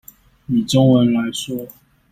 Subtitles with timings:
[0.47, 1.67] 以中文來說